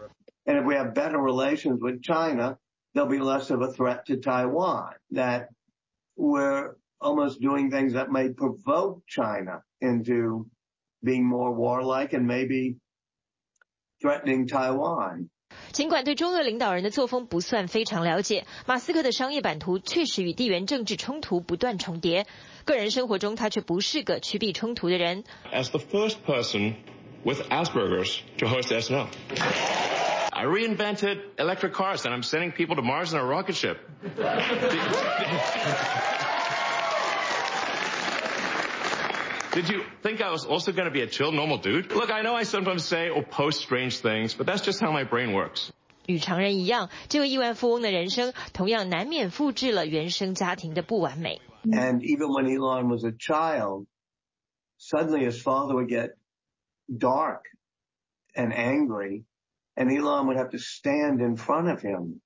[0.45, 2.55] And if we have better relations with China,
[2.93, 4.93] there'll be less of a threat to Taiwan.
[5.13, 5.49] That
[6.15, 10.46] we're almost doing things that may provoke China into
[11.02, 12.76] being more warlike and maybe
[14.00, 15.28] threatening Taiwan.
[15.72, 22.26] 尽管对中俄领导人的作风不算非常了解，马斯克的商业版图确实与地缘政治冲突不断重叠。
[22.64, 25.24] 个人生活中，他却不是个趋避冲突的人。
[25.52, 26.74] As the first person
[27.24, 29.06] with Asperger's to host SNL,
[30.32, 33.78] I reinvented electric cars and I'm sending people to Mars in a rocket ship.
[39.52, 41.90] Did you think I was also going to be a chill, normal dude?
[41.92, 45.04] Look, I know I sometimes say or post strange things, but that's just how my
[45.04, 45.72] brain works.
[46.06, 51.40] 与常人一样，这位亿万富翁的人生同样难免复制了原生家庭的不完美。
[51.64, 53.86] And even when Elon was a child,
[54.78, 56.10] suddenly his father would get
[56.88, 57.42] dark
[58.36, 59.24] and angry,
[59.74, 62.20] and Elon would have to stand in front of him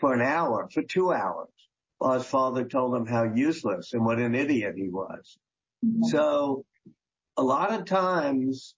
[0.00, 1.50] for an hour, for two hours,
[1.98, 5.36] while his father told him how useless and what an idiot he was.
[6.10, 6.64] So
[7.34, 8.74] a lot of times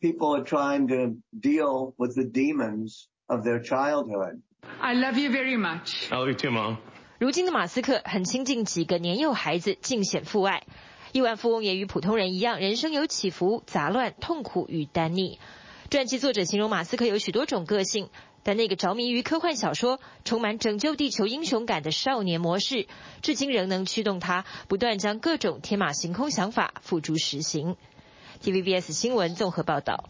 [0.00, 4.42] people are trying to deal with the demons of their childhood.
[4.80, 6.10] I love you very much.
[6.10, 6.76] I love you too, Mom.
[7.18, 10.64] 如今的马斯克很亲近几个年幼孩子，尽显父爱。
[11.12, 15.38] 亿万富翁也与普通人一样，人生有起伏、杂乱、痛苦与单逆。
[15.90, 18.08] 传记作者形容马斯克有许多种个性，
[18.47, 22.87] 但那个着迷于科幻小说、充满拯救地球英雄感的少年模式，
[23.21, 27.75] 至今仍能驱动他不断将各种天马行空想法付诸实行。
[28.41, 30.05] TVBS 新闻综合报道。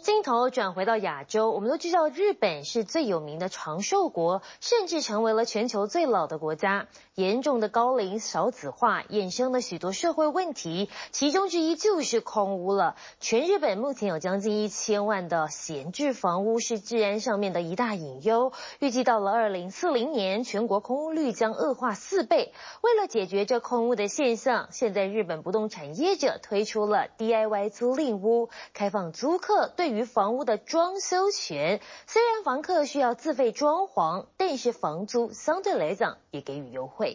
[0.00, 6.88] 镜头转回到亚洲，我们都知道日本是最有名的长寿国，甚至成为了全球最老的国家。
[7.14, 12.96] 严重的高龄少子化衍生了许多社会问题，其中之一就是空屋了。
[13.20, 18.52] 全日本目前有将近一千万的闲置房屋，是治安上面的一大隐忧。
[18.78, 22.54] 预计到了二零四零年，全国空屋率将恶化四倍。
[22.80, 31.82] 为了解决这空屋的现象，现在日本不动产业者推出了 DIY 租赁屋，开放租客对于房屋的装修权。
[32.06, 37.11] 虽然房客需要自费装潢，但是房租相对来讲也给予优惠。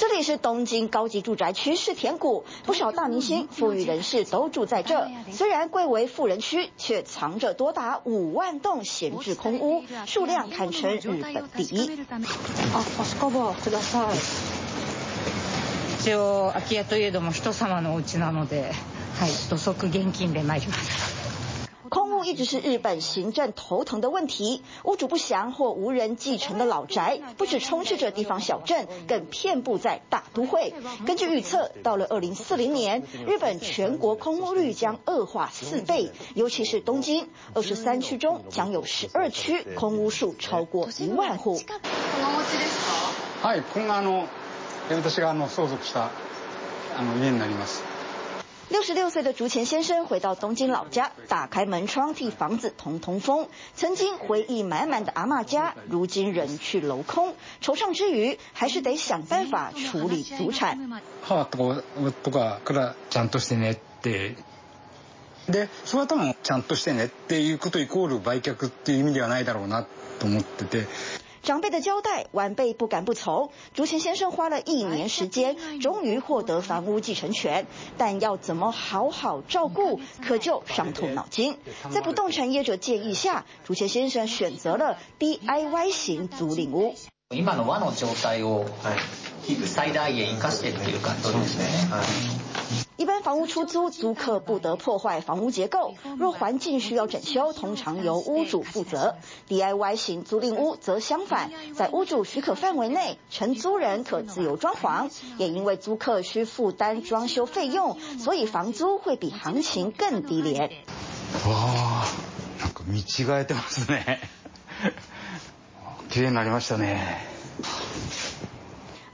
[0.00, 5.08] 这里是东京高级住宅区世田谷，不少大明星、富裕人士都住在这。
[5.32, 11.90] 虽然贵为富人区，却藏着多达五万栋闲置空屋，数量堪称日本第一。
[12.74, 14.16] 啊，星樺ください。
[16.00, 18.72] 一応空き家といえども人様のお家なので、
[19.18, 20.86] はい、土足现金で参りまし
[21.19, 21.19] た。
[21.91, 30.73] 空屋一直是日本行政头疼的问题，屋主不详或无人继承的老宅，不止充斥着地方小镇，更遍布在大都会。
[31.05, 41.61] 根据预测，到了二零四零年，日本全国空屋率将恶化四倍，尤其是东京，二十三区中将有十二区空屋数超过一万户。
[48.70, 53.48] 六十六岁的竹前先生回到东京老家，打开门窗替房子通通风。
[53.76, 61.00] 曾经回忆满满的阿嬷家，如今人去楼空，惆怅之余，还是得想办法处理祖产。
[61.22, 64.36] 母と夫がからちゃんとしてねって、
[65.48, 69.86] で、その后もちゃんとしてねっていうことイコール売却っていう意味ではないだろうな
[70.18, 70.88] と思ってて。
[71.43, 73.49] 长辈的交代，晚辈不敢不从。
[73.73, 77.65] 竹前先生花了一年时间，终于获得房屋继承权，
[77.97, 81.57] 但要怎么好好照顾，可就伤透脑筋。
[81.91, 86.95] 在不动产业者建议下，竹前先生选择了 DIY 型租赁屋。
[89.48, 91.64] 今の和の状态を最大限生かしてっていう感じですね。
[92.98, 95.94] 一般房屋出租，租客不得破坏房屋结构。
[96.18, 99.16] 若环境需要整修，通常由屋主负责。
[99.48, 105.10] DIY 型租赁屋则相反，在屋主许可范围内，承租人可自由装潢。
[105.36, 110.70] 也因为租客需负担装修费用，所以房租会比行情更低廉。
[111.44, 112.06] 哇，
[112.60, 114.20] なんか见违えてますね。
[116.08, 117.20] 綺丽になりましたね。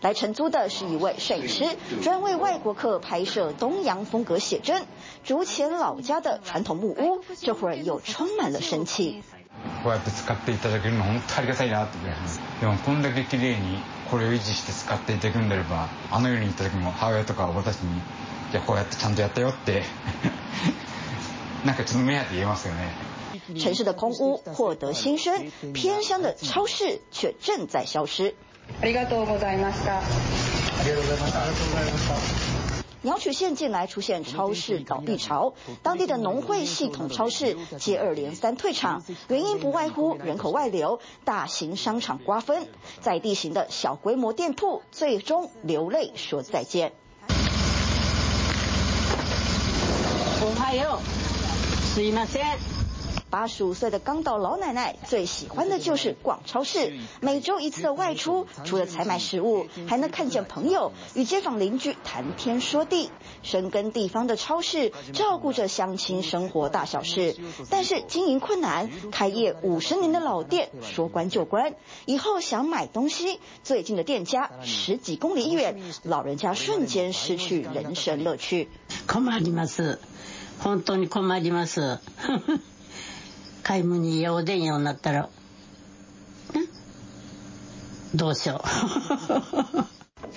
[0.07, 1.65] 来承租的是一位摄影师，
[2.03, 4.85] 专为外国客拍摄东洋风格写真。
[5.25, 9.23] 竹前老家的传统木屋，这会儿又充满了生气。
[9.85, 11.99] こうやって使っていただけるの本当ありがたいなって。
[12.61, 13.79] でもこんだけ綺丽に
[14.11, 18.01] これを维持して使っていただくんであれば、あの世に行った时も母亲とか私に、
[18.51, 19.85] じゃこうやってちゃんとやったよって、
[21.65, 22.93] なんかちょっと目当て言えますよね。
[23.57, 28.35] 城市的空屋获得新生，偏乡的超市却正在消失。
[28.81, 29.99] ありがとうございました。
[29.99, 30.03] あ
[30.85, 31.43] りがとうございました。
[31.43, 32.15] ありがとうございました。
[33.05, 42.69] 鸟取县近来出现超市倒闭潮，当地的农会系统超市接二连三退场，原因不外乎人口外流、大型商场瓜分，
[43.01, 46.93] 在地形的小规模店铺最终流泪说再见。
[50.45, 52.76] おはよう，すいません。
[53.31, 63.11] 八十五岁的冈岛老奶奶最喜欢的就是逛超市，每周一次的外出，除了采买食物，还能看见朋友，与街坊邻居谈天说地。
[63.43, 67.35] 深耕地方的超市，照顾着乡亲生活大小事，
[67.71, 71.75] 但是经营困难，开业五十年的老店说关就关。
[72.05, 78.69] 以后想买东西，最近的店家十几公里远，老人家瞬间失去人生乐趣。
[79.07, 79.99] 困ります。
[80.63, 81.99] 本当に困ります。
[83.67, 85.29] 买い物におでんようになったら、
[88.15, 89.85] どうしよう。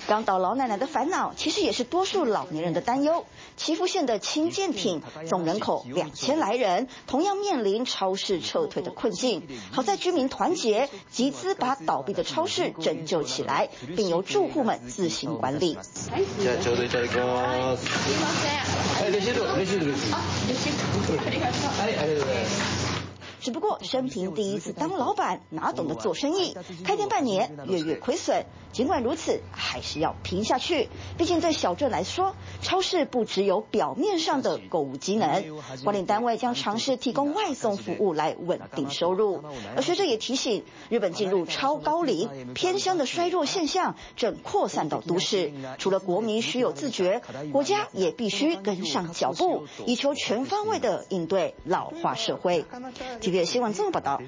[0.06, 3.26] 港 岛 老奶奶的烦恼，其实也是多数老年人的担忧。
[3.56, 9.48] 岐阜县的轻舰艇总人口两千来人，同样面临超市撤退的困境。
[9.72, 15.76] 好在居民团结，集资把倒闭的超市拯救起来，并由住户们自行管理。
[23.41, 26.55] 只不过生平第一次当老板，哪懂得做生意？
[26.85, 28.45] 开店半年，月月亏损。
[28.71, 30.87] 尽管如此，还是要拼下去。
[31.17, 35.43] 毕竟对小镇来说，超市不只有表面上的购物机能，
[35.83, 39.43] 管理单位将尝试提供外送服务来稳定收入。
[39.75, 45.51] 而学者也提醒，日本进入超高龄偏乡的衰弱现象正扩散到都市。
[45.77, 47.21] 除了国民需有自觉，
[47.51, 52.65] 国家也必须跟上脚步，以求全方位的应对老化社会。
[53.31, 54.21] TVBS 新闻综合报道。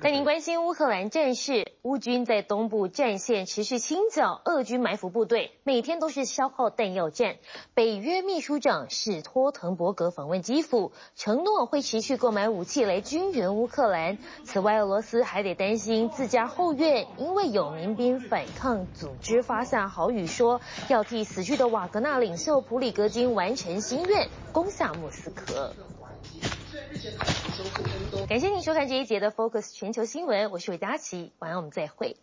[0.00, 7.34] 带您关心乌克兰战事，乌军在东部战线持续清剿俄军埋伏部队，每天都是消耗弹药战。
[7.74, 14.18] 北约秘书长史托滕伯格访问基辅，承诺会持续购买武器来军援乌克兰。
[14.44, 25.72] 此外，俄罗斯还得担心自家后院，因为有民兵反抗组织发下豪语说，要替死去的瓦格纳领袖普里戈金完成心愿，攻下莫斯科。
[28.28, 32.16] 感谢您收看这一节的 focus 全球新闻我是韦佳琪晚安我们再会。